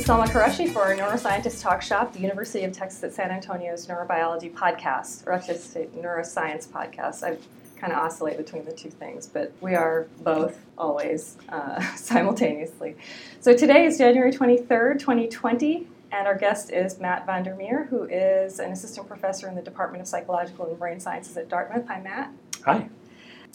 [0.00, 3.86] is Salma Qureshi for our Neuroscientist Talk Shop, the University of Texas at San Antonio's
[3.86, 7.22] neurobiology podcast, or actually neuroscience podcast.
[7.22, 7.36] I
[7.78, 12.96] kind of oscillate between the two things, but we are both always uh, simultaneously.
[13.40, 18.04] So today is January 23rd, 2020, and our guest is Matt van der Meer, who
[18.04, 21.86] is an assistant professor in the Department of Psychological and Brain Sciences at Dartmouth.
[21.88, 22.32] Hi, Matt.
[22.64, 22.88] Hi.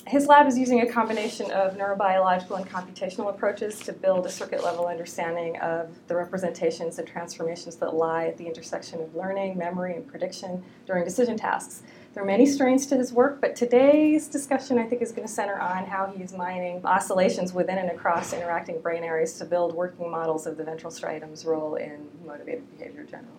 [0.07, 4.63] His lab is using a combination of neurobiological and computational approaches to build a circuit
[4.63, 9.95] level understanding of the representations and transformations that lie at the intersection of learning, memory,
[9.95, 11.81] and prediction during decision tasks.
[12.13, 15.33] There are many strains to his work, but today's discussion I think is going to
[15.33, 20.11] center on how he's mining oscillations within and across interacting brain areas to build working
[20.11, 23.31] models of the ventral striatum's role in motivated behavior generally.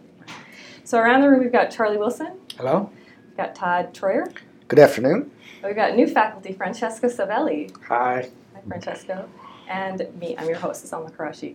[0.83, 2.41] So around the room we've got Charlie Wilson.
[2.57, 2.91] Hello.
[3.29, 4.35] We've got Todd Troyer.
[4.69, 5.31] Good afternoon.
[5.63, 7.73] We've got new faculty, Francesco Savelli.
[7.87, 8.29] Hi.
[8.53, 9.29] Hi, Francesco.
[9.69, 11.55] And me, I'm your host, Salma Qureshi.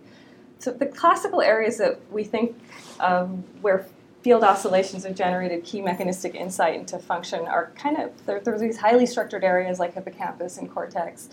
[0.60, 2.58] So the classical areas that we think
[3.00, 3.28] of
[3.60, 3.84] where
[4.22, 8.78] field oscillations have generated key mechanistic insight into function are kind of, there, there's these
[8.78, 11.28] highly structured areas like hippocampus and cortex.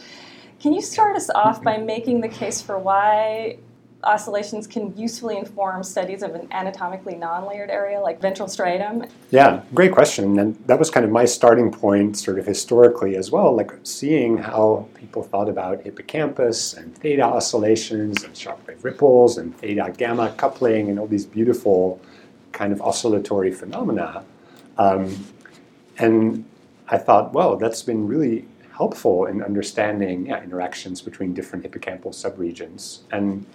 [0.60, 3.58] Can you start us off by making the case for why
[4.04, 9.10] oscillations can usefully inform studies of an anatomically non-layered area like ventral striatum?
[9.32, 10.40] Yeah, great question.
[10.40, 14.38] And that was kind of my starting point sort of historically as well, like seeing
[14.38, 20.34] how people thought about hippocampus and theta oscillations and sharp wave ripples and theta gamma
[20.38, 22.00] coupling and all these beautiful
[22.54, 24.24] kind of oscillatory phenomena.
[24.78, 25.26] Um,
[25.98, 26.46] and
[26.88, 33.00] I thought, well, that's been really helpful in understanding yeah, interactions between different hippocampal subregions.
[33.12, 33.46] And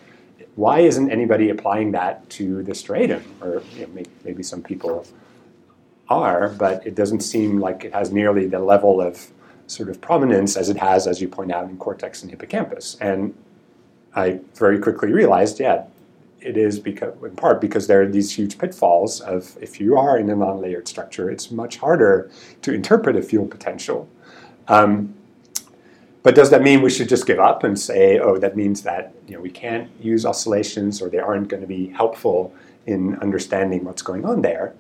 [0.57, 3.23] why isn't anybody applying that to the striatum?
[3.41, 5.07] Or you know, maybe some people
[6.09, 9.31] are, but it doesn't seem like it has nearly the level of
[9.67, 12.97] sort of prominence as it has, as you point out, in cortex and hippocampus.
[13.01, 13.35] And
[14.15, 15.85] I very quickly realized, yeah,
[16.41, 20.19] it is because, in part because there are these huge pitfalls of if you are
[20.19, 22.31] in a non-layered structure, it's much harder
[22.63, 24.09] to interpret a field potential.
[24.69, 25.15] Um,
[26.25, 29.15] but does that mean we should just give up and say, oh, that means that
[29.29, 32.53] you know, we can't use oscillations or they aren't going to be helpful
[32.87, 34.75] in understanding what's going on there?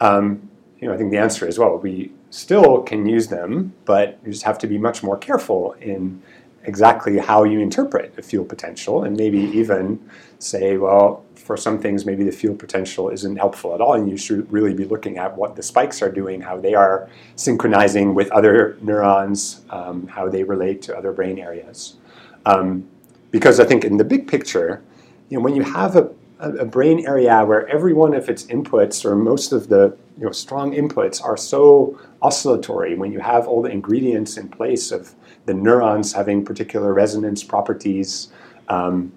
[0.00, 0.50] Um,
[0.80, 4.32] you know, I think the answer is, well, we still can use them, but you
[4.32, 6.20] just have to be much more careful in
[6.64, 10.04] exactly how you interpret a field potential and maybe even
[10.40, 14.18] say, well, for some things, maybe the field potential isn't helpful at all, and you
[14.18, 18.30] should really be looking at what the spikes are doing, how they are synchronizing with
[18.32, 21.96] other neurons, um, how they relate to other brain areas.
[22.44, 22.86] Um,
[23.30, 24.82] because I think in the big picture,
[25.30, 29.02] you know, when you have a, a, brain area where every one of its inputs
[29.06, 33.62] or most of the you know, strong inputs are so oscillatory, when you have all
[33.62, 35.14] the ingredients in place of
[35.46, 38.28] the neurons having particular resonance properties,
[38.68, 39.10] um,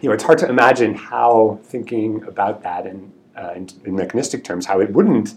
[0.00, 4.44] you know, it's hard to imagine how thinking about that in, uh, in, in, mechanistic
[4.44, 5.34] terms, how it wouldn't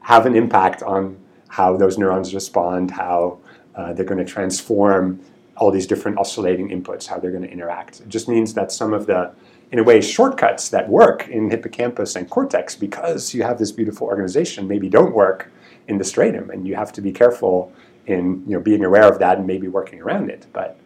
[0.00, 1.16] have an impact on
[1.48, 3.38] how those neurons respond, how
[3.74, 5.20] uh, they're going to transform
[5.56, 8.00] all these different oscillating inputs, how they're going to interact.
[8.00, 9.32] It just means that some of the,
[9.72, 14.06] in a way, shortcuts that work in hippocampus and cortex, because you have this beautiful
[14.06, 15.50] organization, maybe don't work
[15.88, 17.72] in the striatum, and you have to be careful
[18.06, 20.46] in you know being aware of that and maybe working around it.
[20.52, 20.78] But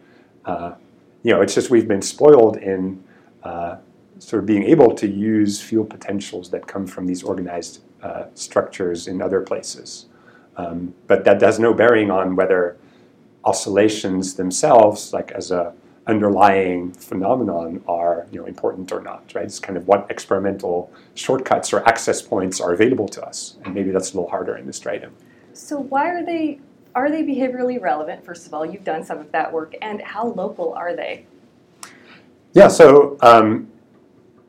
[0.45, 0.73] uh,
[1.23, 3.03] you know, it's just we've been spoiled in
[3.43, 3.77] uh,
[4.19, 9.07] sort of being able to use field potentials that come from these organized uh, structures
[9.07, 10.07] in other places.
[10.57, 12.77] Um, but that has no bearing on whether
[13.45, 15.73] oscillations themselves, like as a
[16.07, 19.31] underlying phenomenon, are you know important or not.
[19.33, 19.45] Right?
[19.45, 23.91] It's kind of what experimental shortcuts or access points are available to us, and maybe
[23.91, 25.11] that's a little harder in this striatum.
[25.53, 26.59] So why are they
[26.95, 28.25] are they behaviorally relevant?
[28.25, 31.25] First of all, you've done some of that work, and how local are they?
[32.53, 33.69] Yeah, so um,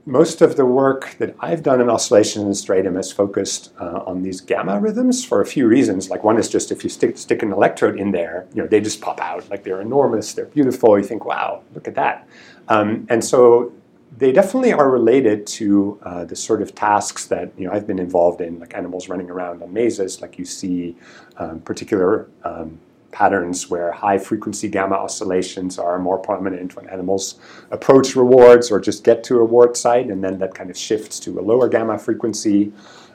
[0.06, 4.22] most of the work that I've done in oscillation and striatum has focused uh, on
[4.22, 6.08] these gamma rhythms for a few reasons.
[6.08, 8.80] Like one is just if you stick, stick an electrode in there, you know, they
[8.80, 9.48] just pop out.
[9.50, 10.98] Like they're enormous, they're beautiful.
[10.98, 12.26] You think, wow, look at that.
[12.68, 13.72] Um, and so
[14.16, 17.98] they definitely are related to uh, the sort of tasks that you know I've been
[17.98, 20.96] involved in, like animals running around on mazes, like you see
[21.36, 22.78] um, particular um,
[23.12, 27.38] patterns where high frequency gamma oscillations are more prominent when animals
[27.70, 31.18] approach rewards or just get to a reward site, and then that kind of shifts
[31.20, 32.72] to a lower gamma frequency.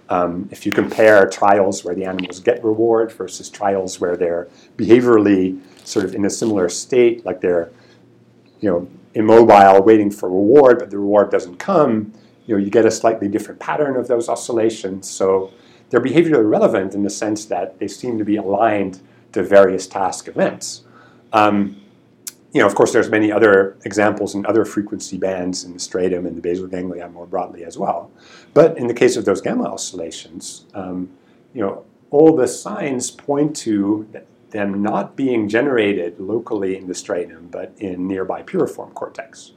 [0.09, 4.47] Um, if you compare trials where the animals get reward versus trials where they're
[4.77, 7.71] behaviorally sort of in a similar state, like they're
[8.59, 12.13] you know immobile waiting for reward, but the reward doesn't come,
[12.45, 15.09] you know, you get a slightly different pattern of those oscillations.
[15.09, 15.51] So
[15.89, 19.01] they're behaviorally relevant in the sense that they seem to be aligned
[19.35, 20.85] to various task events.
[21.33, 21.81] Um,
[22.53, 26.25] you know, of course, there's many other examples in other frequency bands in the striatum
[26.25, 28.09] and the basal ganglia more broadly as well.
[28.53, 31.09] But in the case of those gamma oscillations, um,
[31.53, 34.07] you know, all the signs point to
[34.51, 39.51] them not being generated locally in the striatum, but in nearby piriform cortex.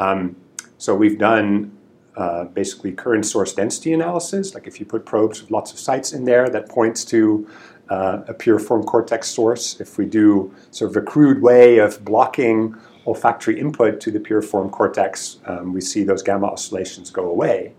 [0.00, 0.34] Um,
[0.78, 1.78] so we've done
[2.16, 6.12] uh, basically current source density analysis, like if you put probes with lots of sites
[6.12, 7.48] in there, that points to
[7.88, 9.80] uh, a piriform cortex source.
[9.80, 12.74] If we do sort of a crude way of blocking
[13.06, 17.74] olfactory input to the piriform cortex, um, we see those gamma oscillations go away.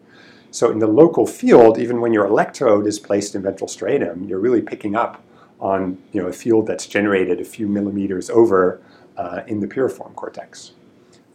[0.52, 4.40] So in the local field, even when your electrode is placed in ventral striatum, you're
[4.40, 5.24] really picking up
[5.60, 8.82] on you know, a field that's generated a few millimeters over
[9.18, 10.74] uh, in the piriform cortex.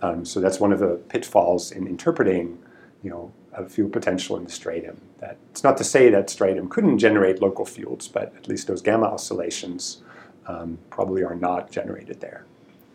[0.02, 2.58] Um, so that's one of the pitfalls in interpreting
[3.02, 4.96] you know, a field potential in the striatum.
[5.20, 8.82] That it's not to say that striatum couldn't generate local fields, but at least those
[8.82, 10.02] gamma oscillations
[10.46, 12.44] um, probably are not generated there.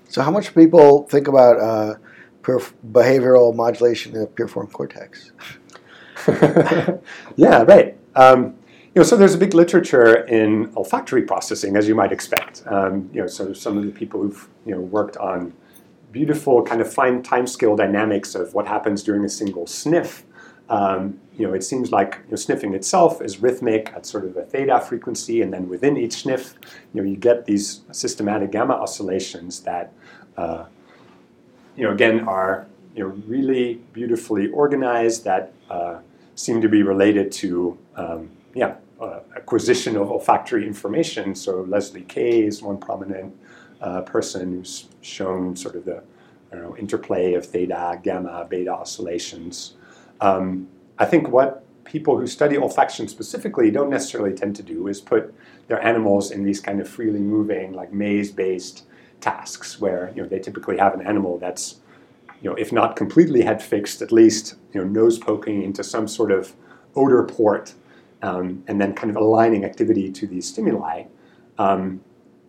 [0.10, 1.96] So, how much people think about uh,
[2.92, 5.32] behavioral modulation in the piriform cortex?
[7.36, 7.98] yeah, right.
[8.16, 8.56] Um,
[8.96, 12.62] you know, so there's a big literature in olfactory processing, as you might expect.
[12.68, 15.54] Um, you know, so some of the people who've you know worked on
[16.12, 20.24] beautiful kind of fine time scale dynamics of what happens during a single sniff.
[20.74, 24.36] Um, you know, it seems like you know, sniffing itself is rhythmic at sort of
[24.38, 26.56] a theta frequency, and then within each sniff,
[26.94, 29.94] you know, you get these systematic gamma oscillations that,
[30.38, 30.66] uh,
[31.76, 32.66] you know, again are
[32.96, 36.00] you know really beautifully organized that uh,
[36.36, 41.36] seem to be related to um, yeah uh, acquisition of olfactory information.
[41.36, 43.36] So Leslie Kay is one prominent
[43.82, 46.04] uh, person who's shown sort of the
[46.56, 49.74] know, interplay of theta, gamma, beta oscillations.
[50.24, 55.02] Um, I think what people who study olfaction specifically don't necessarily tend to do is
[55.02, 55.34] put
[55.68, 58.86] their animals in these kind of freely moving, like maze-based
[59.20, 61.82] tasks, where you know they typically have an animal that's,
[62.42, 66.08] you know, if not completely head fixed, at least you know nose poking into some
[66.08, 66.54] sort of
[66.96, 67.74] odor port,
[68.22, 71.04] um, and then kind of aligning activity to these stimuli.
[71.58, 72.02] Um,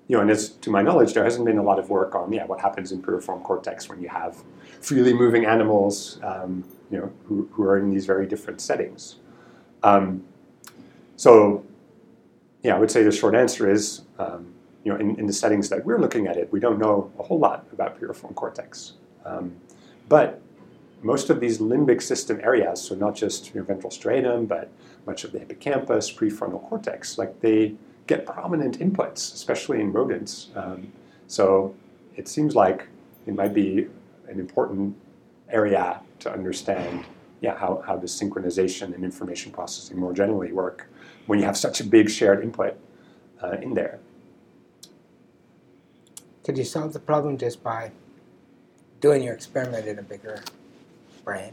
[0.07, 2.33] you know, and as to my knowledge, there hasn't been a lot of work on
[2.33, 4.45] yeah what happens in piriform cortex when you have
[4.81, 9.17] freely moving animals, um, you know, who, who are in these very different settings.
[9.83, 10.25] Um,
[11.17, 11.65] so,
[12.63, 14.53] yeah, I would say the short answer is, um,
[14.85, 17.23] you know, in, in, the settings that we're looking at it, we don't know a
[17.23, 18.95] whole lot about piriform cortex,
[19.25, 19.55] um,
[20.09, 20.41] but
[21.03, 24.71] most of these limbic system areas, so not just your ventral striatum, but
[25.07, 27.75] much of the hippocampus, prefrontal cortex, like they
[28.07, 30.49] get prominent inputs, especially in rodents.
[30.57, 30.91] Um,
[31.27, 31.75] so
[32.17, 32.87] it seems like
[33.27, 33.89] it might be
[34.29, 34.97] an important
[35.51, 37.05] area to understand
[37.41, 40.89] yeah, how, how the synchronization and information processing more generally work
[41.27, 42.77] when you have such a big shared input
[43.43, 44.01] uh, in there.
[46.43, 47.93] Could you solve the problem just by
[49.01, 50.43] doing your experiment in a bigger
[51.25, 51.53] brain?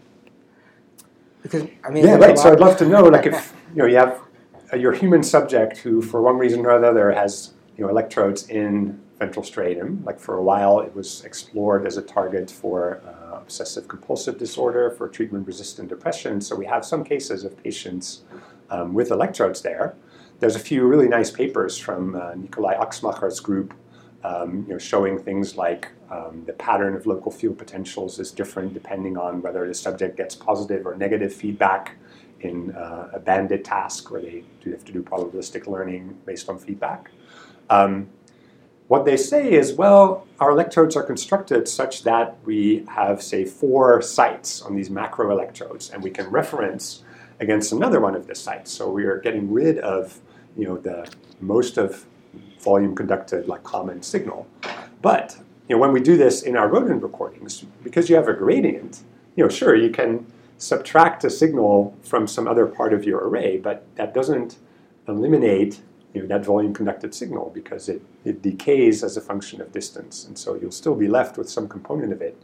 [1.44, 2.38] Because I mean, yeah, right.
[2.38, 4.22] So I'd love to know, like, if you know, you have
[4.78, 9.46] your human subject who, for one reason or another, has you know, electrodes in ventral
[9.46, 10.04] striatum.
[10.04, 14.90] Like for a while, it was explored as a target for uh, obsessive compulsive disorder,
[14.98, 16.42] for treatment-resistant depression.
[16.42, 18.06] So we have some cases of patients
[18.72, 19.96] um, with electrodes there.
[20.40, 23.70] There's a few really nice papers from uh, Nikolai Axmacher's group
[24.24, 28.74] um, you know, showing things like um, the pattern of local field potentials is different
[28.74, 31.96] depending on whether the subject gets positive or negative feedback
[32.42, 36.58] in uh, a bandit task where they do have to do probabilistic learning based on
[36.58, 37.12] feedback.
[37.70, 38.10] Um,
[38.92, 44.02] what they say is, well, our electrodes are constructed such that we have, say, four
[44.02, 47.02] sites on these macro electrodes, and we can reference
[47.40, 48.70] against another one of the sites.
[48.70, 50.20] So we are getting rid of,
[50.58, 52.06] you know, the most of
[52.60, 54.46] volume conducted like common signal.
[55.02, 55.38] But
[55.70, 59.04] you know, when we do this in our rodent recordings, because you have a gradient,
[59.38, 60.26] you know, sure, you can
[60.58, 64.58] subtract a signal from some other part of your array, but that doesn't
[65.08, 65.80] eliminate
[66.14, 70.26] you know, that volume conducted signal because it, it decays as a function of distance.
[70.26, 72.42] And so you'll still be left with some component of it.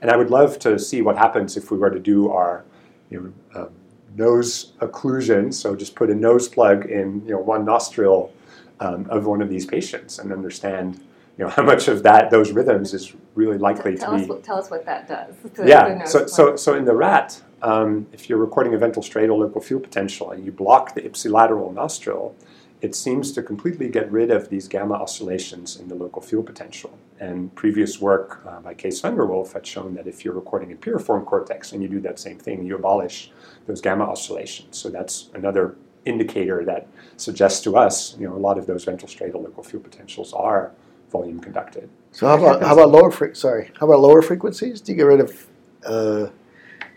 [0.00, 2.64] And I would love to see what happens if we were to do our
[3.10, 3.68] you know, uh,
[4.16, 5.52] nose occlusion.
[5.52, 8.32] So just put a nose plug in you know, one nostril
[8.80, 11.00] um, of one of these patients and understand
[11.40, 14.28] you know how much of that those rhythms is really likely tell to us be.
[14.28, 15.34] What, tell us what that does.
[15.66, 16.04] Yeah.
[16.04, 19.82] So so so in the rat, um, if you're recording a ventral striatal local field
[19.82, 22.36] potential and you block the ipsilateral nostril,
[22.80, 26.98] it seems to completely get rid of these gamma oscillations in the local field potential.
[27.18, 29.16] And previous work uh, by Case van
[29.52, 32.64] had shown that if you're recording in piriform cortex and you do that same thing,
[32.64, 33.30] you abolish
[33.66, 34.78] those gamma oscillations.
[34.78, 36.86] So that's another indicator that
[37.18, 40.72] suggests to us, you know, a lot of those ventral striatal local field potentials are
[41.10, 41.90] volume conducted.
[42.12, 44.80] So how about how about lower fre- sorry how about lower frequencies?
[44.80, 45.46] Do you get rid of
[45.84, 46.26] uh,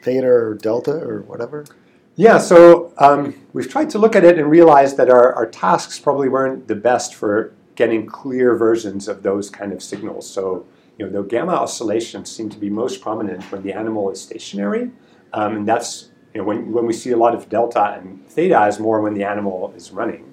[0.01, 1.65] theta or delta or whatever?
[2.15, 5.98] Yeah, so um, we've tried to look at it and realized that our, our tasks
[5.98, 10.29] probably weren't the best for getting clear versions of those kind of signals.
[10.29, 10.65] So,
[11.00, 14.91] you know, the gamma oscillations seem to be most prominent when the animal is stationary,
[15.34, 18.67] um, and that's you know when, when we see a lot of delta and theta
[18.67, 20.32] is more when the animal is running,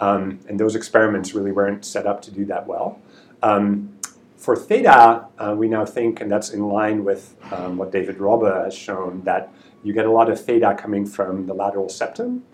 [0.00, 3.00] um, and those experiments really weren't set up to do that well.
[3.42, 3.98] Um,
[4.36, 8.64] for theta, uh, we now think, and that's in line with um, what David Robbe
[8.64, 9.50] has shown, that
[9.84, 12.44] you get a lot of theta coming from the lateral septum,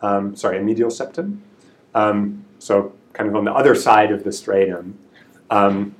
[0.00, 1.42] um, sorry, medial septum.
[1.94, 4.94] Um, so kind of on the other side of the striatum.
[5.50, 5.94] Um,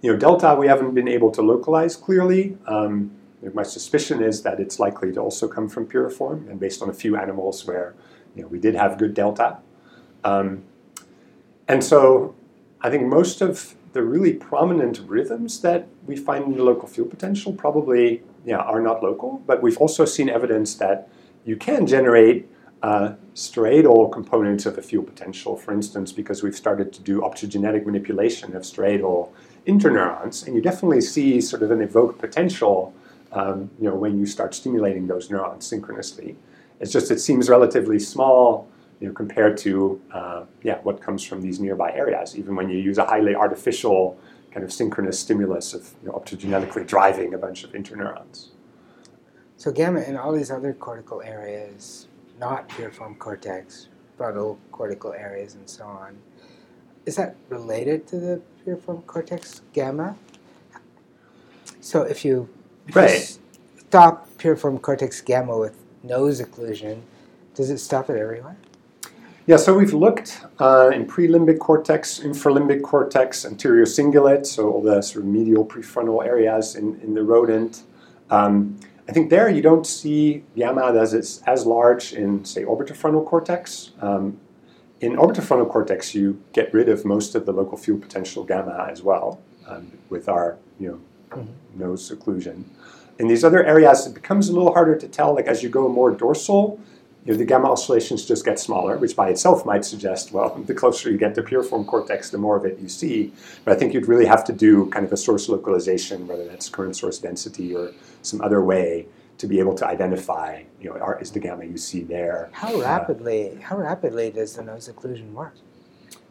[0.00, 2.56] you know, delta we haven't been able to localize clearly.
[2.66, 3.10] Um,
[3.52, 6.94] my suspicion is that it's likely to also come from piriform, and based on a
[6.94, 7.94] few animals where
[8.34, 9.58] you know we did have good delta.
[10.22, 10.64] Um,
[11.68, 12.34] and so
[12.80, 17.10] I think most of the really prominent rhythms that we find in the local field
[17.10, 21.08] potential probably yeah, are not local, but we've also seen evidence that
[21.44, 22.48] you can generate
[22.82, 27.86] uh, striatal components of the field potential, for instance, because we've started to do optogenetic
[27.86, 29.30] manipulation of striatal
[29.66, 32.94] interneurons, and you definitely see sort of an evoked potential
[33.32, 36.36] um, you know, when you start stimulating those neurons synchronously.
[36.80, 38.68] It's just it seems relatively small
[39.00, 42.78] you know, compared to uh, yeah, what comes from these nearby areas, even when you
[42.78, 44.18] use a highly artificial
[44.54, 48.50] kind of synchronous stimulus of you know, optogenetically driving a bunch of interneurons.
[49.56, 52.06] So gamma in all these other cortical areas,
[52.38, 56.16] not piriform cortex, frontal cortical areas, and so on,
[57.04, 60.16] is that related to the piriform cortex gamma?
[61.80, 62.48] So if you,
[62.92, 63.36] Right.
[63.88, 67.00] stop piriform cortex gamma with nose occlusion,
[67.54, 68.56] does it stop it everywhere?
[69.46, 75.02] Yeah, so we've looked uh, in prelimbic cortex, infralimbic cortex, anterior cingulate, so all the
[75.02, 77.82] sort of medial prefrontal areas in, in the rodent.
[78.30, 83.26] Um, I think there you don't see gamma as it's as large in, say, orbitofrontal
[83.26, 83.90] cortex.
[84.00, 84.40] Um,
[85.02, 89.02] in orbitofrontal cortex, you get rid of most of the local field potential gamma as
[89.02, 91.46] well um, with our, you know, Mhm.
[91.74, 92.62] nose occlusion.
[93.18, 95.34] In these other areas, it becomes a little harder to tell.
[95.34, 96.78] Like as you go more dorsal,
[97.24, 100.74] you know, the gamma oscillations just get smaller, which by itself might suggest, well, the
[100.74, 103.32] closer you get to piriform cortex, the more of it you see.
[103.64, 106.68] But I think you'd really have to do kind of a source localization, whether that's
[106.68, 109.06] current source density or some other way
[109.38, 112.50] to be able to identify, you know, are, is the gamma you see there.
[112.52, 115.54] How rapidly, how rapidly does the nose occlusion work?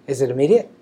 [0.07, 0.72] Is it immediate?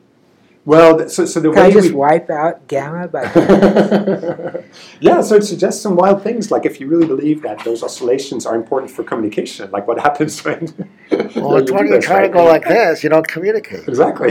[0.64, 3.24] Well, so, so the Can I way just we wipe out gamma by
[5.00, 8.46] yeah, so it suggests some wild things, like if you really believe that those oscillations
[8.46, 10.92] are important for communication, like what happens when.
[11.36, 13.28] Well, when it's you when do you this, try to go like this, you don't
[13.28, 13.88] communicate.
[13.88, 14.30] Exactly.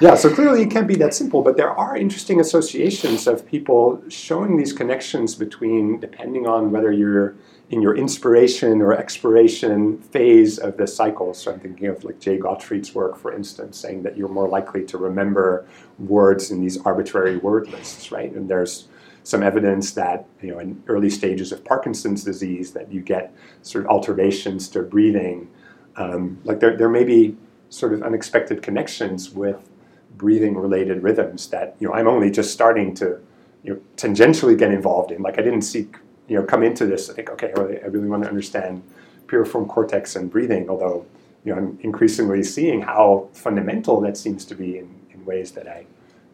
[0.00, 4.02] yeah, so clearly it can't be that simple, but there are interesting associations of people
[4.08, 7.36] showing these connections between, depending on whether you're
[7.70, 11.32] in your inspiration or expiration phase of the cycle.
[11.32, 14.84] So I'm thinking of like Jay Gottfried's work, for instance, saying that you're more likely
[14.86, 15.66] to remember
[15.98, 18.30] words in these arbitrary word lists, right?
[18.32, 18.88] And there's
[19.22, 23.84] some evidence that you know in early stages of Parkinson's disease that you get sort
[23.84, 25.48] of alterations to breathing.
[25.96, 27.36] Um, like there, there may be
[27.70, 29.70] sort of unexpected connections with
[30.16, 33.18] breathing related rhythms that you know I'm only just starting to
[33.62, 35.22] you know tangentially get involved in.
[35.22, 35.96] Like I didn't seek
[36.28, 37.10] you know come into this.
[37.10, 38.82] I think okay, I really, I really want to understand
[39.26, 40.68] piriform cortex and breathing.
[40.68, 41.06] Although
[41.44, 45.68] you know I'm increasingly seeing how fundamental that seems to be in, in ways that
[45.68, 45.86] I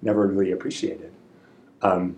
[0.02, 1.12] never really appreciated.
[1.82, 2.16] Um,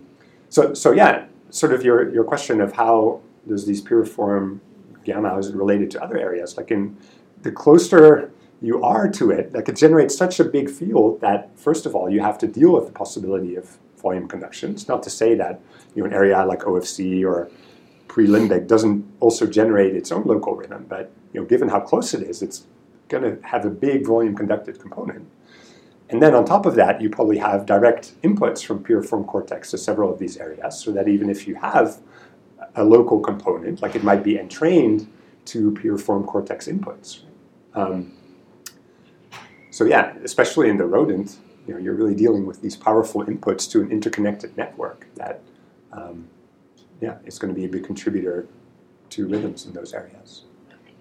[0.49, 4.59] so, so yeah, sort of your, your question of how does these piriform
[5.03, 6.57] gamma is related to other areas?
[6.57, 6.97] Like in
[7.41, 11.85] the closer you are to it, like it generates such a big field that first
[11.85, 14.71] of all you have to deal with the possibility of volume conduction.
[14.71, 15.59] It's not to say that
[15.95, 17.49] you know an area like OFC or
[18.07, 22.21] prelimbic doesn't also generate its own local rhythm, but you know given how close it
[22.21, 22.65] is, it's
[23.09, 25.27] going to have a big volume conducted component.
[26.09, 29.77] And then on top of that, you probably have direct inputs from piriform cortex to
[29.77, 31.99] several of these areas, so that even if you have
[32.75, 35.11] a local component, like it might be entrained
[35.45, 37.21] to piriform cortex inputs.
[37.73, 38.13] Um,
[39.71, 43.69] so yeah, especially in the rodent, you know, you're really dealing with these powerful inputs
[43.71, 45.41] to an interconnected network that,
[45.91, 46.27] um,
[47.01, 48.47] yeah, it's going to be a big contributor
[49.11, 50.43] to rhythms in those areas.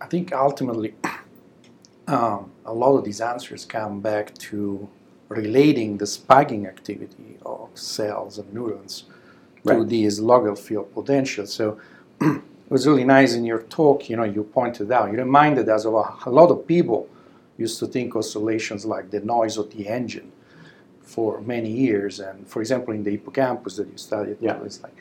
[0.01, 0.95] I think ultimately,
[2.09, 4.89] um, a lot of these answers come back to
[5.29, 9.05] relating the spiking activity of cells and neurons
[9.65, 9.89] to Right.
[9.89, 11.47] these local field potential.
[11.47, 11.79] So
[12.21, 14.11] it was really nice in your talk.
[14.11, 17.09] You know, you pointed out, you reminded us of a, a lot of people
[17.57, 20.33] used to think oscillations like the noise of the engine
[21.01, 22.19] for many years.
[22.19, 24.61] And for example, in the hippocampus that you studied, Yeah.
[24.65, 24.97] it's like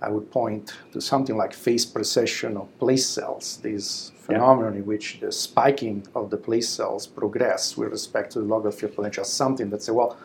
[0.00, 4.26] I would point to something like phase precession of place cells, this Yeah.
[4.26, 8.70] phenomenon in which the spiking of the place cells progress with respect to the local
[8.70, 10.16] field potential, something that say, well,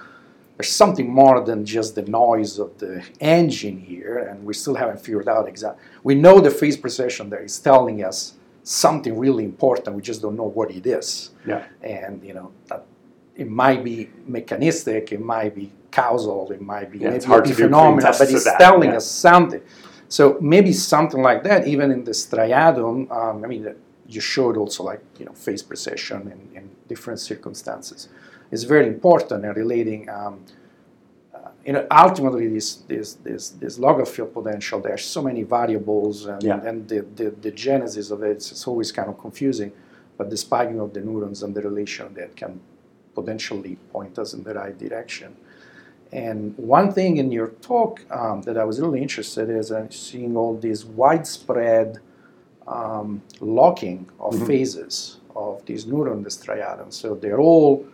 [0.57, 4.99] there's something more than just the noise of the engine here, and we still haven't
[4.99, 5.81] figured out exactly.
[6.03, 8.33] We know the phase precession there is telling us
[8.63, 9.95] something really important.
[9.95, 11.31] We just don't know what it is.
[11.47, 11.63] Yeah.
[11.81, 12.83] And you know, that
[13.37, 17.55] it might be mechanistic, it might be causal, it might be Yeah, it's maybe hard
[17.55, 18.97] phenomenal, but it's that, telling yeah.
[18.97, 19.61] us something.
[20.07, 23.11] So maybe something like that, even in the striatum.
[23.11, 23.75] Um, I mean,
[24.07, 28.09] you showed also like you know phase precession in, in different circumstances.
[28.51, 30.09] Is very important in relating.
[30.09, 30.43] Um,
[31.35, 34.79] uh, you know, ultimately, this this this this local field potential.
[34.81, 36.67] There's so many variables, and, Yeah.
[36.67, 38.31] and the, the the genesis of it.
[38.31, 39.71] It's, it's always kind of confusing.
[40.17, 42.59] But the spiking of the neurons and the relation that can
[43.13, 45.35] potentially point us in the right direction.
[46.11, 49.87] And one thing in your talk um, that I was really interested in is uh,
[49.89, 51.99] seeing all these widespread
[52.67, 54.47] um, locking of Mhm.
[54.47, 56.93] phases of these neurons, neuron striatums.
[56.93, 57.85] So they're all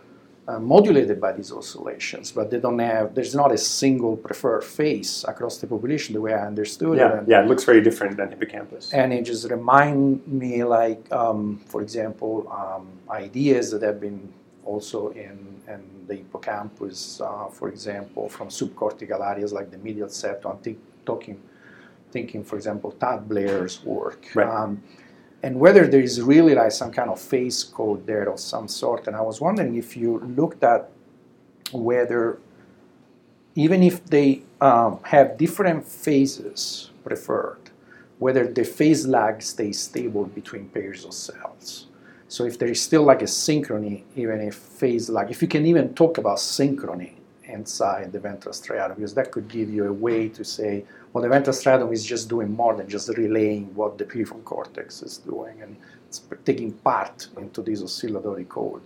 [0.48, 3.14] uh, modulated by these oscillations, but they don't have.
[3.16, 7.00] There's not a single preferred phase across the population the way I understood it.
[7.00, 8.92] Yeah, And- yeah, it looks very different than hippocampus.
[8.94, 12.32] and it just reminds me like um, for example
[12.62, 14.20] um, ideas that have been
[14.66, 20.52] also in, in the hippocampus uh, for example from subcortical areas like the medial septum
[20.52, 21.40] i'm think, talking
[22.10, 24.48] thinking for example Todd Blair's work Right.
[24.48, 24.82] um,
[25.42, 29.06] and whether there is really like some kind of phase code there of some sort
[29.06, 30.90] and i was wondering if you looked at
[31.72, 32.38] whether
[33.56, 37.70] even if they um, have different phases preferred,
[38.18, 41.86] whether the phase lag stays stable between pairs of cells.
[42.28, 45.64] So if there is still like a synchrony, even if phase lag, if you can
[45.66, 47.12] even talk about synchrony
[47.44, 51.28] inside the ventral striatum, because that could give you a way to say, well, the
[51.28, 55.62] ventral striatum is just doing more than just relaying what the prefrontal cortex is doing,
[55.62, 55.76] and
[56.08, 58.82] it's taking part into this oscillatory code.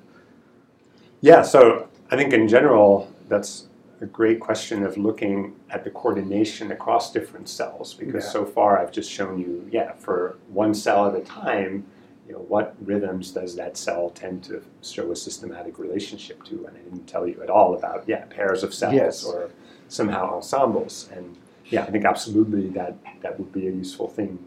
[1.23, 3.67] Yeah, so I think in general, that's
[4.03, 8.31] a great question of looking at the coordination across different cells because Yeah.
[8.31, 11.85] so far I've just shown you, yeah, for one cell at a time,
[12.31, 16.65] you know, what rhythms does that cell tend to show a systematic relationship to?
[16.65, 19.25] And I didn't tell you at all about, yeah, pairs of cells Yes.
[19.25, 19.51] or
[19.89, 21.09] somehow ensembles.
[21.13, 21.37] And
[21.71, 24.39] yeah, I think absolutely that that would be a useful thing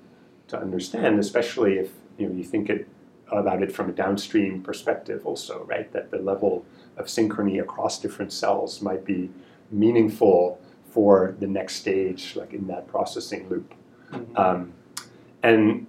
[0.48, 2.88] to understand, especially if you know you think it
[3.28, 5.92] about it from a downstream perspective also, right?
[5.92, 6.64] That the level
[6.96, 9.30] of synchrony across different cells might be
[9.72, 13.74] meaningful for the next stage, like in that processing loop.
[14.38, 14.74] Um,
[15.42, 15.88] and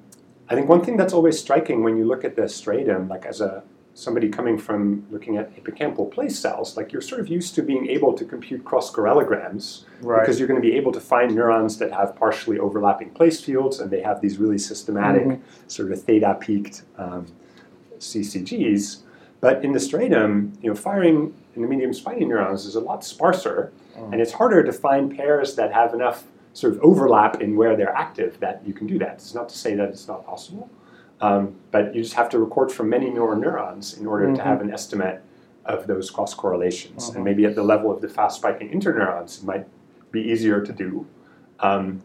[0.49, 3.41] I think one thing that's always striking when you look at the striatum, like as
[3.41, 3.63] a
[3.97, 7.87] somebody coming from looking at hippocampal place cells, like you're sort of used to being
[7.87, 10.21] able to compute cross-correlograms Right.
[10.21, 13.79] because you're going to be able to find neurons that have partially overlapping place fields
[13.79, 15.39] and they have these really systematic Mhm.
[15.69, 17.27] sort of theta peaked um,
[18.01, 18.99] CCGs.
[19.41, 23.05] But in the striatum, you know, firing in the medium spiny neurons is a lot
[23.05, 24.13] sparser, Mm.
[24.13, 27.95] and it's harder to find pairs that have enough sort of overlap in where they're
[27.95, 29.15] active that you can do that.
[29.15, 30.71] It's not to say that it's not possible,
[31.21, 34.45] um, but you just have to record from many more neurons in order to Mhm.
[34.45, 35.21] have an estimate
[35.67, 37.09] of those cross correlations.
[37.15, 39.67] And maybe at the level of the fast spiking interneurons, it might
[40.13, 41.07] be easier to do.
[41.61, 42.03] Um,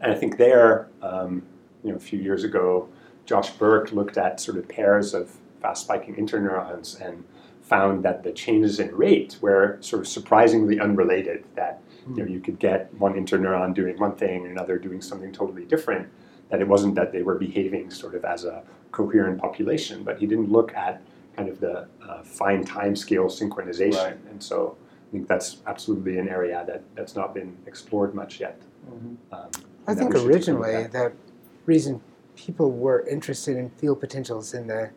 [0.00, 1.42] and I think there, um,
[1.82, 2.88] you know, a few years ago,
[3.24, 5.30] Josh Berke looked at sort of pairs of
[5.62, 7.24] fast spiking interneurons and
[7.70, 11.44] found that the changes in rate were sort of surprisingly unrelated.
[11.54, 15.32] That you know you could get one interneuron doing one thing and another doing something
[15.32, 16.08] totally different.
[16.50, 20.26] That it wasn't that they were behaving sort of as a coherent population, but he
[20.26, 21.00] didn't look at
[21.36, 24.04] kind of the uh, fine time scale synchronization.
[24.04, 24.30] Right.
[24.30, 24.76] And so
[25.08, 28.60] I think that's absolutely an area that, that's not been explored much yet.
[28.88, 29.16] Mhm.
[29.32, 29.50] Um,
[29.86, 30.92] I think we should take a look originally at.
[30.92, 31.12] the
[31.66, 32.00] reason
[32.34, 34.90] people were interested in field potentials in the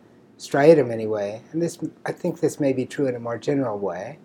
[0.48, 4.20] striatum anyway, and this I think this may be true in a more general way,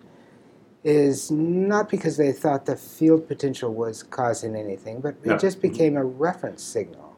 [0.83, 5.35] is not because they thought the field potential was causing anything, but No.
[5.35, 5.61] it just Mhm.
[5.61, 7.15] became a reference signal.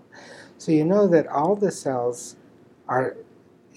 [0.58, 2.36] So you know that all the cells
[2.88, 3.16] are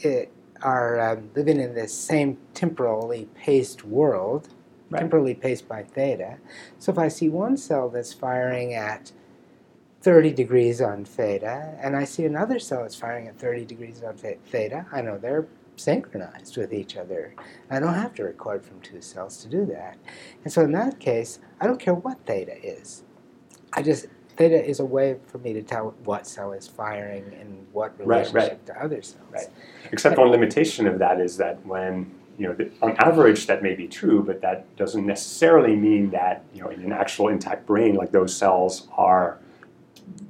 [0.03, 0.31] it,
[0.63, 4.49] are um, living in this same temporally paced world,
[4.91, 5.01] Right.
[5.01, 6.37] temporally paced by theta.
[6.79, 9.13] So if I see one cell that's firing at
[10.05, 14.15] 30 degrees on theta, and I see another cell that's firing at 30 degrees on
[14.17, 17.35] theta, I know they're synchronized with each other.
[17.71, 19.97] I don't have to record from two cells to do that.
[20.45, 23.03] And so in that case, I don't care what theta is.
[23.73, 27.67] I just theta is a way for me to tell what cell is firing and
[27.73, 28.67] what Right, relationship right.
[28.67, 29.27] to other cells.
[29.33, 29.49] Right.
[29.91, 33.75] Except one limitation of that is that when you know, the, on average, that may
[33.75, 37.95] be true, but that doesn't necessarily mean that you know, in an actual intact brain,
[37.95, 39.39] like those cells are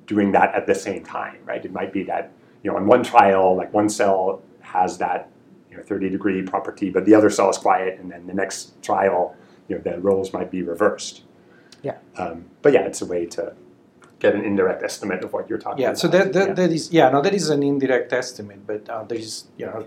[0.06, 1.64] doing that at the same time, right?
[1.64, 2.32] It might be that
[2.62, 5.28] you know, on one trial, like one cell has that
[5.70, 8.80] you know, 30 degree property, but the other cell is quiet, and then the next
[8.82, 9.37] trial,
[9.68, 11.22] you know, the roles might be reversed.
[11.82, 11.98] Yeah.
[12.16, 13.54] Um, but yeah, it's a way to
[14.18, 15.98] get an indirect estimate of what you're talking Yeah, about.
[15.98, 16.54] so that, that, yeah.
[16.54, 19.87] that is yeah no that is an indirect estimate, but uh, there is you know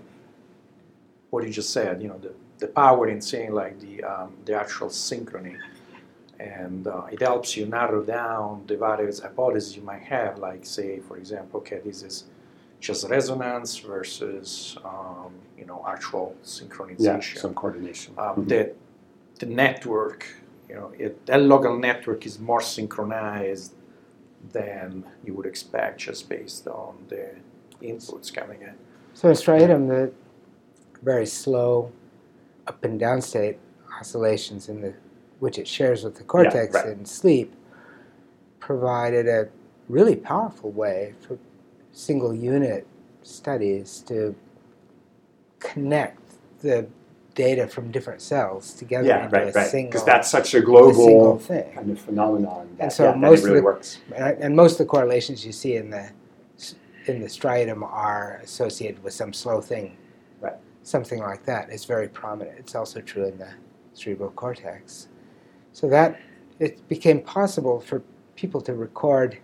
[1.30, 4.54] what you just said you know the, the power in saying like the um, the
[4.54, 5.56] actual synchrony,
[6.40, 10.38] and uh, it helps you narrow down the various hypotheses you might have.
[10.38, 12.24] Like say for example, okay, this is
[12.80, 17.38] just resonance versus um, you know actual synchronization, yeah, synchronization.
[17.38, 18.14] some coordination.
[18.18, 18.48] um, Mhm.
[18.48, 18.76] that
[19.40, 20.26] the network,
[20.68, 23.72] you know, it, that local network is more synchronized
[24.52, 27.30] than you would expect just based on the
[27.82, 28.74] inputs coming in.
[29.14, 30.12] So in striatum, the
[31.02, 31.92] very slow
[32.66, 33.58] up and down state
[34.00, 34.94] oscillations in the
[35.40, 36.86] which it shares with the cortex right.
[36.88, 37.54] in sleep
[38.60, 39.48] provided a
[39.88, 41.38] really powerful way for
[41.92, 42.86] single unit
[43.22, 44.34] studies to
[45.58, 46.20] connect
[46.60, 46.86] the
[47.34, 49.66] data from different cells together Yeah, into right, a right.
[49.68, 51.72] single, Because that's such a a global single thing.
[51.72, 53.98] kind of phenomenon that, And so yeah, most it of the- works.
[54.14, 56.10] And and most of the correlations you see in the
[57.06, 59.96] in the striatum are associated with some slow thing,
[60.42, 60.56] Right.
[60.82, 61.70] something like that.
[61.70, 62.58] It's very prominent.
[62.58, 63.48] It's also true in the
[63.94, 65.08] cerebral cortex.
[65.78, 66.18] So that
[66.58, 68.02] it became possible for
[68.34, 69.38] people to record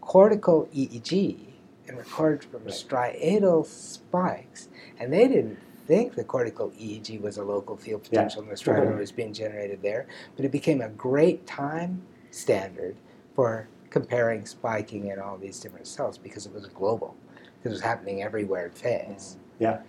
[0.00, 1.38] cortical EEG
[1.86, 2.74] and record from Right.
[2.74, 4.66] striatal spikes,
[4.98, 8.08] and they didn't think the cortical EEG was a local field Yeah.
[8.22, 12.96] potential and the striatum was being generated there, but it became a great time standard
[13.36, 17.14] for comparing spiking in all these different cells because it was global,
[17.58, 19.36] because it was happening everywhere in phase.
[19.60, 19.82] Yeah.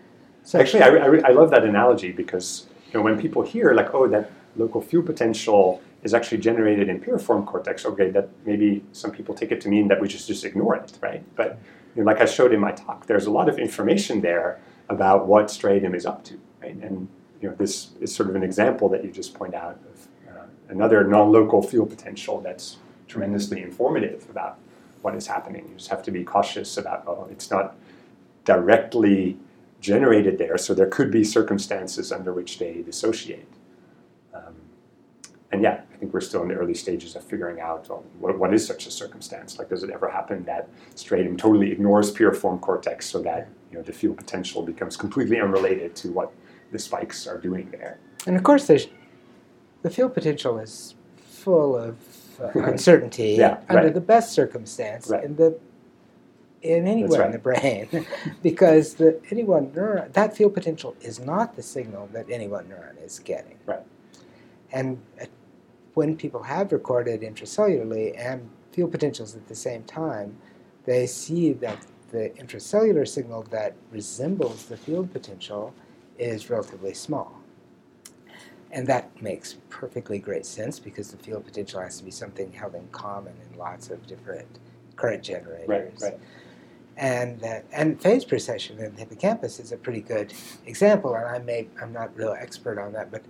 [0.44, 3.96] So Actually, I, I, I love that analogy because you know when people hear like,
[3.96, 7.86] oh, that local field potential is actually generated in piriform cortex.
[7.86, 10.98] Okay, that maybe some people take it to mean that we just just ignore it,
[11.02, 11.24] right?
[11.36, 11.60] But
[11.96, 15.28] you know, like I showed in my talk, there's a lot of information there about
[15.28, 16.76] what striatum is up to, right?
[16.76, 17.08] And
[17.42, 20.44] you know, this is sort of an example that you just point out of uh,
[20.70, 24.58] another non-local field potential that's tremendously informative about
[25.02, 25.68] what is happening.
[25.70, 27.76] You just have to be cautious about, oh, it's not
[28.44, 29.38] directly
[29.80, 33.48] generated there, so there could be circumstances under which they dissociate.
[35.52, 38.38] And yeah, I think we're still in the early stages of figuring out well, what,
[38.38, 39.58] what is such a circumstance.
[39.58, 43.84] Like, does it ever happen that striatum totally ignores piriform cortex so that you know
[43.84, 46.34] the field potential becomes completely unrelated to what
[46.72, 47.98] the spikes are doing there?
[48.26, 48.88] And of course, there's,
[49.84, 51.96] the field potential is full of
[52.42, 53.94] uh, uncertainty Yeah, under right.
[53.94, 55.24] the best circumstance Right.
[55.24, 55.58] in the
[56.64, 57.88] in anywhere in the brain,
[58.44, 62.66] because the any one neuron that field potential is not the signal that any one
[62.66, 63.58] neuron is getting.
[63.66, 63.80] Right.
[64.72, 65.26] And uh,
[65.94, 70.38] when people have recorded intracellularly and field potentials at the same time,
[70.86, 75.74] they see that the intracellular signal that resembles the field potential
[76.18, 77.42] is relatively small.
[78.72, 82.76] And that makes perfectly great sense because the field potential has to be something held
[82.76, 84.60] in common in lots of different
[84.96, 85.68] current generators.
[85.68, 86.20] Right, right.
[86.98, 90.34] And that and phase precession in the hippocampus is a pretty good
[90.66, 91.16] example.
[91.16, 93.24] And I may I'm not real expert on that, but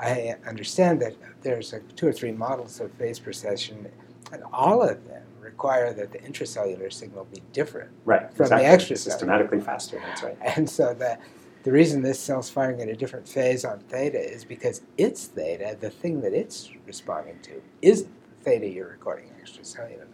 [0.00, 3.86] I understand that there's a, two or three models of phase precession,
[4.32, 7.90] and all of them require that the intracellular signal be different.
[8.06, 8.96] Right, From the exactly.
[8.96, 8.98] extracellular.
[8.98, 10.38] Systematically faster, that's right.
[10.40, 11.18] And so the
[11.62, 15.76] the reason this cell's firing at a different phase on theta is because its theta,
[15.78, 18.06] the thing that it's responding to, is
[18.42, 20.06] theta you're recording extracellularly.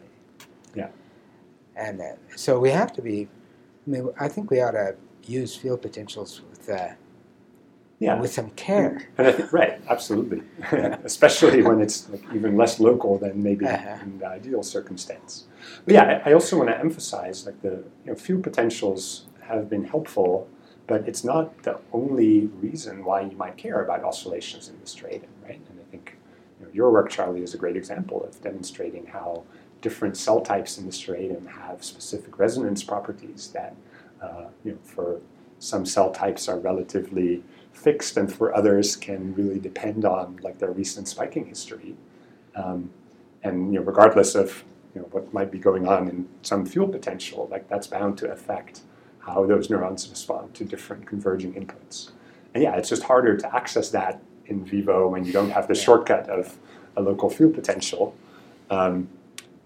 [0.74, 0.88] Yeah.
[1.76, 3.28] And uh, so we have to be.
[3.86, 6.88] I mean, I think we ought to use field potentials with uh,
[7.98, 9.08] Yeah, with some care.
[9.16, 10.42] Think, right, absolutely.
[11.04, 13.98] Especially when it's like even less local than maybe Uh-huh.
[14.04, 15.44] in the ideal circumstance.
[15.84, 19.70] But yeah, I I also want to emphasize like the you know, field potentials have
[19.70, 20.46] been helpful,
[20.86, 25.32] but it's not the only reason why you might care about oscillations in the striatum,
[25.48, 25.60] right?
[25.70, 26.18] And I think
[26.60, 29.44] you know, your work, Charlie, is a great example of demonstrating how
[29.80, 33.74] different cell types in the striatum have specific resonance properties that,
[34.20, 35.20] uh, you know, for
[35.58, 37.42] some cell types are relatively
[37.76, 41.96] fixed and for others can really depend on like their recent spiking history.
[42.54, 42.90] Um,
[43.42, 46.92] and you know, regardless of you know, what might be going on in some field
[46.92, 48.80] potential, like that's bound to affect
[49.20, 52.10] how those neurons respond to different converging inputs.
[52.54, 55.74] And yeah, it's just harder to access that in vivo when you don't have the
[55.74, 55.82] Yeah.
[55.82, 56.56] shortcut of
[56.96, 58.14] a local field potential.
[58.70, 59.08] Um,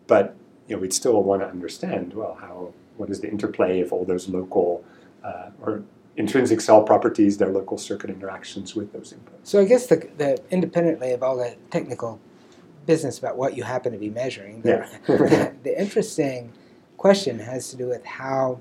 [0.06, 0.34] but
[0.66, 4.04] you know, we'd still want to understand well how what is the interplay of all
[4.04, 4.84] those local
[5.24, 5.82] uh, or
[6.20, 9.40] intrinsic cell properties, their local circuit interactions with those inputs.
[9.44, 12.20] So I guess the, the independently of all the technical
[12.86, 14.98] business about what you happen to be measuring, the, Yeah.
[15.06, 16.52] the, the interesting
[16.98, 18.60] question has to do with how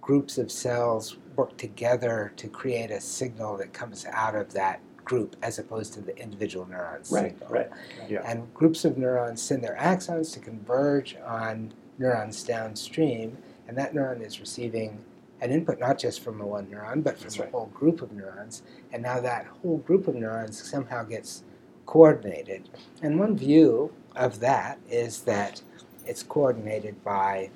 [0.00, 5.34] groups of cells work together to create a signal that comes out of that group
[5.42, 7.48] as opposed to the individual neuron's Right, signal.
[7.50, 7.70] right.
[8.08, 8.22] Yeah.
[8.24, 14.24] And groups of neurons send their axons to converge on neurons downstream, and that neuron
[14.24, 14.98] is receiving
[15.40, 17.50] an input not just from a one neuron, but from That's a right.
[17.50, 18.62] whole group of neurons.
[18.92, 21.44] And now that whole group of neurons somehow gets
[21.86, 22.68] coordinated.
[23.02, 25.62] And one view of that is that
[26.06, 27.50] it's coordinated by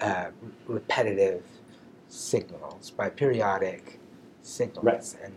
[0.00, 0.30] uh,
[0.66, 1.42] repetitive
[2.08, 3.98] signals, by periodic
[4.42, 5.16] signals.
[5.20, 5.32] Right.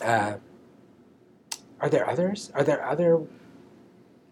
[0.00, 0.36] And uh,
[1.80, 2.50] are there others?
[2.54, 3.20] Are there other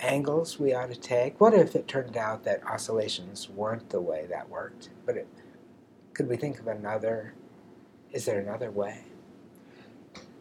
[0.01, 1.41] angles we ought to take?
[1.41, 4.91] What if it turned out that oscillations weren't the way that worked?
[5.07, 5.29] But it,
[6.15, 7.35] could we think of another?
[8.13, 9.01] Is there another way?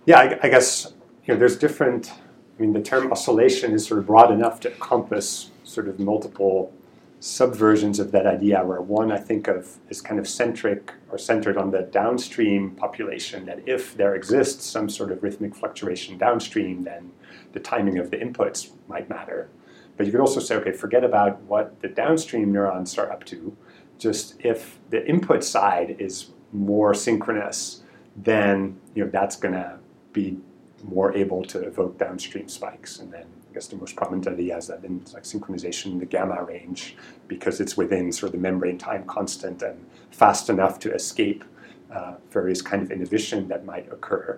[0.06, 0.94] Yeah, I, I guess
[1.26, 2.12] you know there's different.
[2.12, 6.72] I mean, the term oscillation is sort of broad enough to encompass sort of multiple
[7.20, 8.64] subversions of that idea.
[8.64, 13.46] Where one I think of is kind of centric or centered on the downstream population.
[13.46, 17.12] That if there exists some sort of rhythmic fluctuation downstream, then
[17.54, 19.50] the timing of the inputs might matter.
[19.98, 23.56] But you could also say, okay, forget about what the downstream neurons are up to.
[24.04, 27.84] Just if the input side is more synchronous,
[28.18, 29.80] then you know that's going to
[30.12, 30.38] be
[30.84, 33.00] more able to evoke downstream spikes.
[33.00, 36.06] And then I guess the most prominent idea is that in like synchronization in the
[36.06, 36.98] gamma range,
[37.30, 41.46] because it's within sort of the membrane time constant and fast enough to escape
[41.90, 44.38] uh, various kind of inhibition that might occur.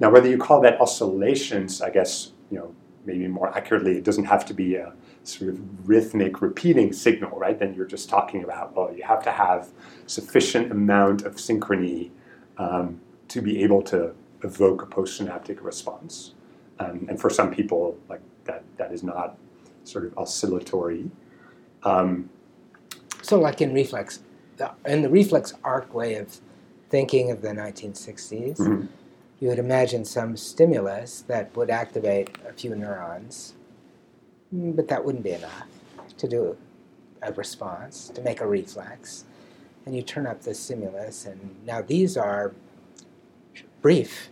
[0.00, 2.74] Now, whether you call that oscillations, I guess you know
[3.06, 4.92] maybe more accurately, it doesn't have to be a
[5.28, 7.58] sort of rhythmic repeating signal, right?
[7.58, 9.68] Then you're just talking about well, you have to have
[10.06, 12.10] sufficient amount of synchrony
[12.56, 16.34] um, to be able to evoke a postsynaptic response.
[16.78, 19.36] Um, and for some people, like that, that is not
[19.84, 21.10] sort of oscillatory.
[21.82, 22.30] Um,
[23.22, 24.20] So, like in reflex,
[24.56, 26.38] the, in the reflex arc way of
[26.88, 28.88] thinking of the 1960s, Mhm.
[29.40, 33.54] you would imagine some stimulus that would activate a few neurons,
[34.52, 35.66] but that wouldn't be enough
[36.18, 36.56] to do
[37.22, 39.24] a response, to make a reflex.
[39.86, 42.52] And you turn up the stimulus, and now these are
[43.82, 44.28] brief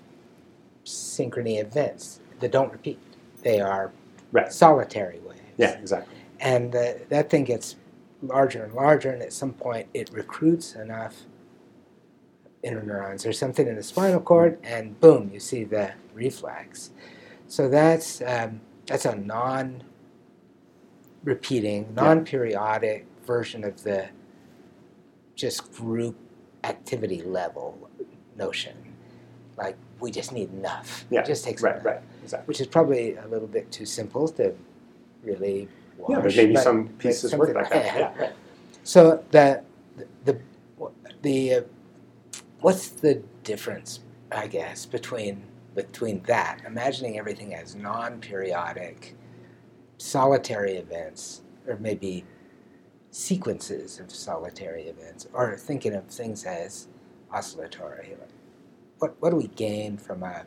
[0.84, 2.98] synchrony events that don't repeat.
[3.42, 3.92] They are
[4.32, 4.52] Right.
[4.52, 5.40] solitary waves.
[5.56, 6.14] yeah, exactly.
[6.40, 7.76] And the, that thing gets
[8.22, 11.22] larger and larger, and at some point it recruits enough
[12.64, 16.90] interneurons or something in the spinal cord, and boom, you see the reflex.
[17.48, 19.14] So that's um, that's a
[21.26, 24.08] non-repeating, non-periodic version of the
[25.34, 26.16] just group
[26.64, 27.90] activity level
[28.36, 28.76] notion.
[29.56, 31.04] Like we just need enough.
[31.10, 32.46] Yeah, it just takes Right, enough right, exactly.
[32.46, 34.54] which is probably a little bit too simple to
[35.24, 36.10] really wash.
[36.10, 37.84] Yeah, there's maybe but- some pieces work like that.
[37.96, 38.32] Yeah, right.
[38.84, 39.62] So the
[40.24, 40.38] the
[41.22, 41.60] the uh,
[42.60, 45.42] what's the difference, I guess, between
[45.74, 49.14] between that, imagining everything as non-periodic,
[49.98, 52.24] solitary events, or maybe
[53.10, 56.88] sequences of solitary events, or thinking of things as
[57.32, 58.16] oscillatory.
[58.98, 60.44] What what do we gain from a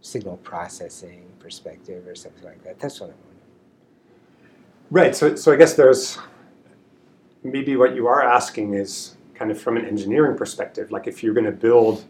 [0.00, 2.78] signal processing perspective or something like that?
[2.78, 3.32] That's what I'm wondering.
[4.90, 5.16] Right.
[5.16, 6.18] So, so I guess there's
[7.42, 10.90] maybe what you are asking is kind of from an engineering perspective.
[10.90, 12.04] Like if you're going to build,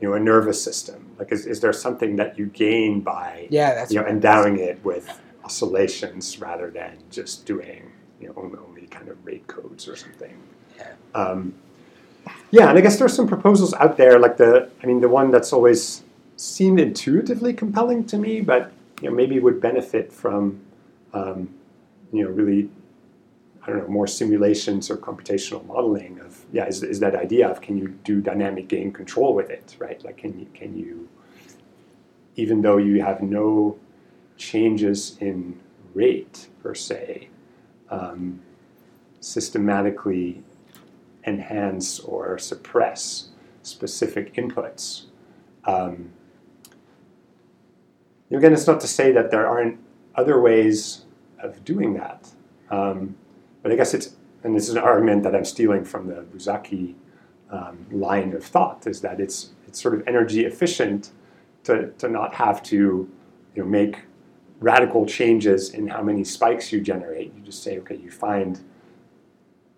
[0.00, 3.74] you know, a nervous system, like is, is there something that you gain by Yeah,
[3.74, 9.08] that's you know endowing it with oscillations rather than just doing you know only, kind
[9.08, 10.36] of rate codes or something.
[10.76, 10.92] Yeah.
[11.14, 11.54] Um,
[12.50, 15.30] yeah, and I guess there's some proposals out there, like the I mean the one
[15.30, 16.02] that's always
[16.36, 20.60] seemed intuitively compelling to me, but you know maybe would benefit from
[21.14, 21.48] um,
[22.12, 22.68] you know really
[23.62, 27.60] I don't know more simulations or computational modeling of yeah is, is that idea of
[27.60, 31.08] can you do dynamic gain control with it right like can you can you
[32.36, 33.78] even though you have no
[34.36, 35.60] changes in
[35.94, 37.28] rate per se
[37.90, 38.40] um,
[39.20, 40.42] systematically
[41.26, 43.28] enhance or suppress
[43.62, 45.04] specific inputs.
[45.64, 46.10] Um,
[48.30, 49.78] again it's not to say that there aren't
[50.14, 51.04] other ways
[51.38, 52.32] of doing that
[52.72, 53.14] um,
[53.62, 56.94] but I guess it's, and this is an argument that I'm stealing from the Buzsáki
[57.50, 61.12] um, line of thought, is that it's it's sort of energy efficient
[61.64, 63.08] to, to not have to
[63.54, 63.98] you know, make
[64.62, 67.34] radical changes in how many spikes you generate.
[67.34, 68.60] You just say, okay, you find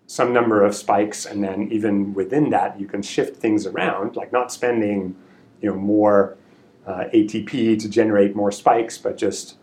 [0.07, 4.31] some number of spikes, and then even within that, you can shift things around, like
[4.31, 5.15] not spending,
[5.61, 6.37] you know, more
[6.85, 9.57] uh, ATP to generate more spikes, but just,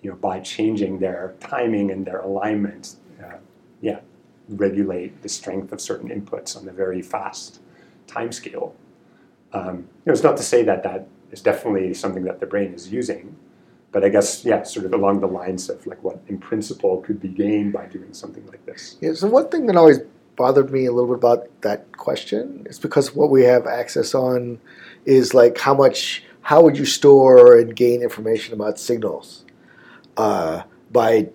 [0.00, 3.38] you know, by changing their timing and their alignment, uh,
[3.80, 3.98] yeah,
[4.48, 7.60] regulate the strength of certain inputs on a very fast
[8.06, 8.76] time scale.
[9.52, 12.72] Um, you know, it's not to say that that is definitely something that the brain
[12.74, 13.36] is using,
[13.94, 17.20] but I guess yeah, sort of along the lines of like what in principle could
[17.20, 18.96] be gained by doing something like this.
[19.00, 20.00] Yeah, so one thing that always
[20.34, 24.58] bothered me a little bit about that question is because what we have access on
[25.06, 29.44] is like how much how would you store and gain information about signals
[30.16, 31.28] uh, by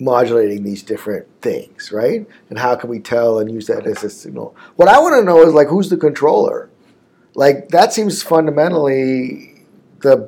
[0.00, 2.26] modulating these different things, right?
[2.50, 4.56] And how can we tell and use that as a signal?
[4.74, 6.68] What I want to know is like who's the controller?
[7.36, 9.51] Like that seems fundamentally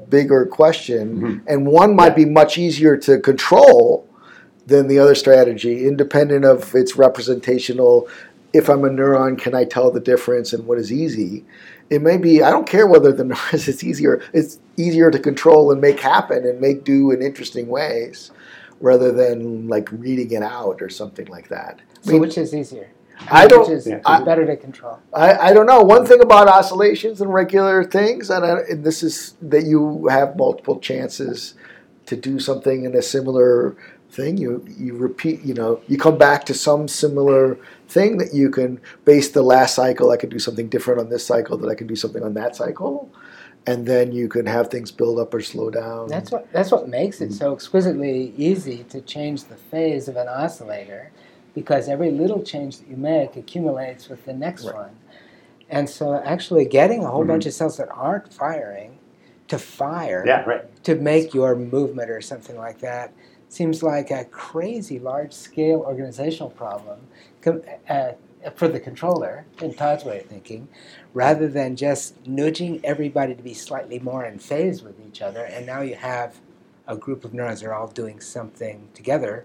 [0.09, 1.39] bigger question, Mm-hmm.
[1.49, 4.09] and one might be much easier to control
[4.67, 8.09] than the other strategy, independent of its representational.
[8.53, 11.45] If I'm a neuron, can I tell the difference and what is easy?
[11.91, 12.43] It may be.
[12.43, 14.23] I don't care whether the neurons it's easier.
[14.33, 18.31] It's easier to control and make happen and make do in interesting ways,
[18.81, 21.81] rather than like reading it out or something like that.
[21.81, 22.89] I So mean, which is easier?
[23.31, 24.01] I don't- Which is Yeah.
[24.05, 24.99] I- better to control?
[25.13, 25.83] I, I don't know.
[25.83, 30.37] One thing about oscillations and regular things, and, I, and this is that you have
[30.37, 31.55] multiple chances
[32.07, 33.77] to do something in a similar
[34.11, 34.37] thing.
[34.37, 35.43] You you repeat.
[35.43, 37.57] You know, you come back to some similar
[37.89, 40.11] thing that you can base the last cycle.
[40.11, 41.57] I can do something different on this cycle.
[41.59, 43.11] That I can do something on that cycle,
[43.67, 46.09] and then you can have things build up or slow down.
[46.09, 50.29] That's what that's what makes it so exquisitely easy to change the phase of an
[50.29, 51.11] oscillator,
[51.55, 54.75] because every little change that you make accumulates with the next Right.
[54.75, 54.97] one,
[55.71, 57.29] and so actually getting a whole Mhm.
[57.29, 58.99] bunch of cells that aren't firing
[59.49, 60.85] to fire Yeah, right.
[60.85, 63.13] to make your movement or something like that
[63.49, 66.99] seems like a crazy large scale organizational problem
[67.89, 68.13] uh,
[68.57, 70.67] for the controller in Todd's way of thinking,
[71.15, 75.45] rather than just nudging everybody to be slightly more in phase with each other.
[75.45, 76.41] And now you have
[76.87, 79.45] a group of neurons that are all doing something together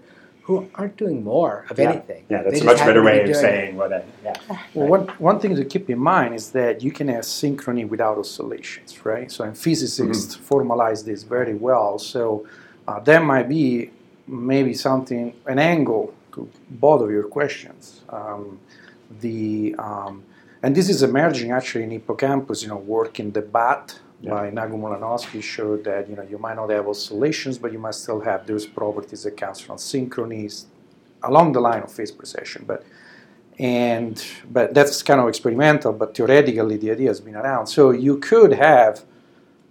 [0.50, 1.90] who aren't doing more of Yeah.
[1.90, 2.22] anything.
[2.28, 4.34] Yeah, They that's a much better way of doing saying what I, yeah.
[4.74, 8.16] Well, one, one thing to keep in mind is that you can have synchrony without
[8.22, 9.28] oscillations, right?
[9.34, 11.90] So, and physicists formalize this very well.
[12.14, 12.22] So,
[12.88, 13.90] uh, that might be
[14.26, 16.40] maybe something, an angle to
[16.84, 17.82] both of your questions.
[18.18, 18.42] Um,
[19.24, 20.14] the um,
[20.64, 22.62] and this is emerging actually in hippocampus.
[22.62, 23.84] You know, work in the bat
[24.22, 24.30] Yeah.
[24.32, 27.94] by Nachum Ulanovsky showed that you know you might not have oscillations, but you might
[27.94, 30.66] still have those properties that comes from synchronies
[31.22, 32.64] along the line of phase precession.
[32.66, 32.84] But
[33.58, 35.92] and but that's kind of experimental.
[35.92, 37.68] But theoretically, the idea has been around.
[37.68, 39.04] So you could have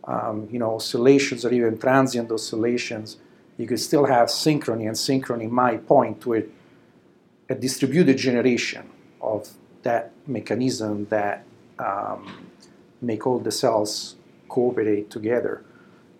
[0.05, 3.17] um, you know oscillations or even transient oscillations.
[3.57, 6.43] You could still have synchrony, and synchrony might point to a,
[7.49, 8.89] a distributed generation
[9.21, 9.49] of
[9.83, 11.43] that mechanism that
[11.79, 12.47] um,
[13.01, 14.15] make all the cells
[14.49, 15.63] cooperate together.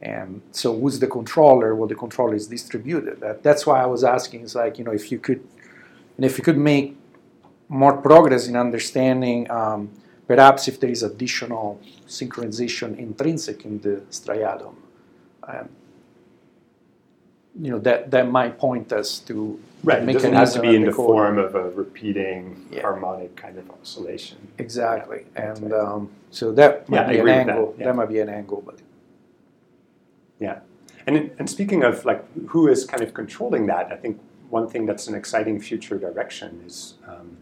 [0.01, 1.75] And so, who's the controller?
[1.75, 3.19] Well, the controller is distributed.
[3.19, 4.43] That, that's why I was asking.
[4.43, 5.41] It's like you know, if you could,
[6.15, 6.95] and if you could make
[7.67, 9.89] more progress in understanding, um,
[10.25, 14.75] perhaps if there is additional synchronization intrinsic in the striatum,
[15.43, 15.69] um,
[17.61, 20.83] you know, that that might point us to Right, it doesn't have to be in
[20.85, 22.81] the form of a repeating Yeah.
[22.81, 24.37] harmonic kind of oscillation.
[24.57, 25.81] Exactly, Yeah, and right.
[25.81, 27.75] um, so that might Yeah, be an with that, angle.
[27.79, 27.91] yeah.
[27.93, 28.79] might be an angle, but
[30.39, 30.59] Yeah,
[31.07, 34.85] and and speaking of like who is kind of controlling that, I think one thing
[34.85, 37.37] that's an exciting future direction is um,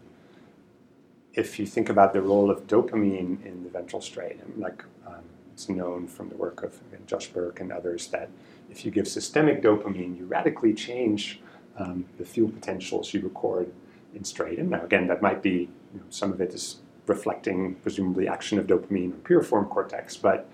[1.33, 5.23] if you think about the role of dopamine in the ventral striatum, like um,
[5.53, 8.29] it's known from the work of Josh Berke and others that
[8.69, 11.39] if you give systemic dopamine, you radically change
[11.77, 13.71] um, the field potentials you record
[14.13, 14.69] in striatum.
[14.69, 18.67] Now, again, that might be you know, some of it is reflecting presumably action of
[18.67, 20.49] dopamine on piriform cortex, but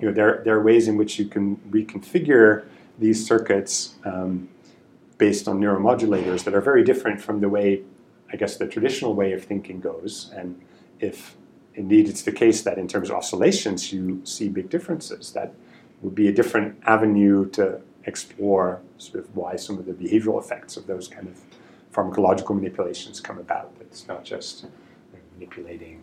[0.00, 2.66] you know, there, there are ways in which you can reconfigure
[2.98, 4.48] these circuits um,
[5.18, 7.82] based on neuromodulators that are very different from the way,
[8.32, 10.30] I guess, the traditional way of thinking goes.
[10.34, 10.60] And
[11.00, 11.36] if
[11.74, 15.54] indeed it's the case that in terms of oscillations you see big differences, that
[16.02, 20.76] would be a different avenue to explore sort of why some of the behavioral effects
[20.76, 21.40] of those kind of
[21.92, 23.72] pharmacological manipulations come about.
[23.80, 24.66] It's not just
[25.34, 26.02] manipulating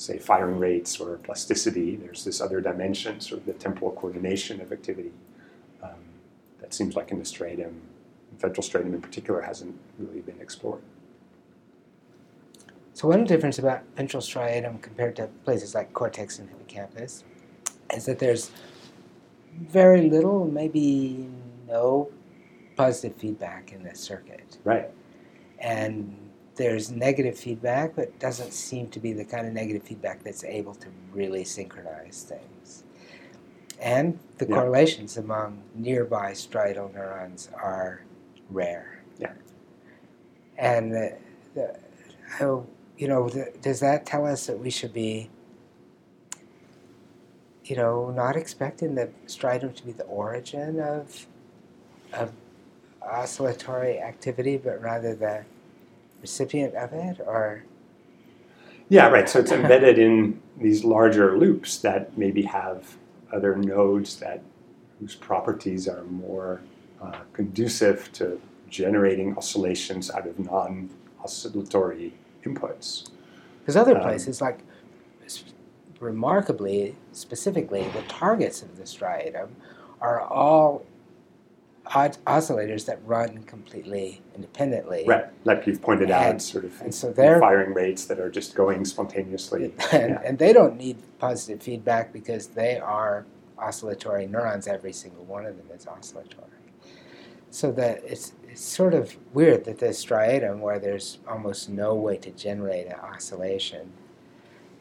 [0.00, 1.94] say firing rates or plasticity.
[1.94, 5.12] There's this other dimension, sort of the temporal coordination of activity.
[5.82, 5.90] Um,
[6.60, 7.74] that seems like in the striatum,
[8.38, 10.80] ventral striatum in particular, hasn't really been explored.
[12.94, 17.24] So one difference about ventral striatum compared to places like cortex and hippocampus
[17.94, 18.52] is that there's
[19.60, 21.28] very little, maybe
[21.68, 22.10] no
[22.76, 24.58] positive feedback in the circuit.
[24.64, 24.90] Right.
[25.58, 26.16] And
[26.56, 30.74] there's negative feedback, but doesn't seem to be the kind of negative feedback that's able
[30.76, 32.84] to really synchronize things.
[33.80, 34.56] And the Yeah.
[34.56, 38.02] correlations among nearby striatal neurons are
[38.50, 39.02] rare.
[39.18, 39.32] Yeah.
[40.58, 41.16] And the,
[41.54, 41.78] the,
[42.28, 42.66] how,
[42.98, 45.30] you know, the, does that tell us that we should be,
[47.70, 51.26] you know, not expecting the striatum to be the origin of
[52.12, 52.32] of
[53.00, 55.44] oscillatory activity, but rather the
[56.20, 57.62] recipient of it, or
[58.88, 59.28] Yeah, right.
[59.28, 62.96] So it's embedded in these larger loops that maybe have
[63.32, 64.42] other nodes that
[64.98, 66.60] whose properties are more
[67.00, 72.12] uh, conducive to generating oscillations out of non-oscillatory
[72.44, 73.10] inputs.
[73.60, 74.58] because other Um, places, like
[76.00, 79.48] remarkably, specifically, the targets of the striatum
[80.00, 80.84] are all
[81.86, 85.04] os- oscillators that run completely independently.
[85.06, 88.30] Right, like you've pointed out, And- sort of and so they're- firing rates that are
[88.30, 89.74] just going spontaneously.
[89.92, 90.22] and, Yeah.
[90.24, 93.26] and they don't need positive feedback because they are
[93.58, 94.66] oscillatory neurons.
[94.66, 96.46] Every single one of them is oscillatory.
[97.50, 102.16] So that it's it's sort of weird that this striatum, where there's almost no way
[102.16, 103.92] to generate an oscillation,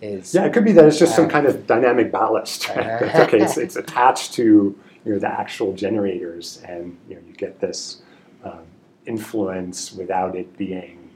[0.02, 2.68] is Yeah, it could be that it's just some Uh, kind of dynamic ballast.
[2.70, 2.78] Right?
[2.80, 7.22] uh, That's okay, it's, it's attached to you know the actual generators, and you know
[7.28, 8.02] you get this
[8.44, 8.64] um,
[9.06, 11.10] influence without it being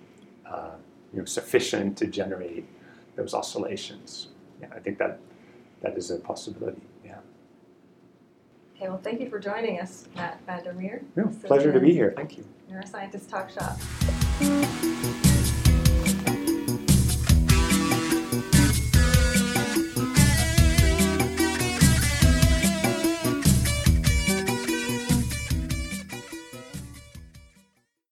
[0.46, 0.72] uh,
[1.14, 2.66] you know sufficient to generate
[3.16, 4.30] those oscillations.
[4.62, 5.20] Yeah, I think that
[5.82, 6.82] that is a possibility.
[7.06, 7.18] Yeah,
[8.76, 11.02] Okay, well, thank you for joining us, Matt van der Meer.
[11.16, 12.14] no, pleasure to be here.
[12.16, 12.46] Thank you.
[12.72, 14.90] Neuroscientist Talk Shop.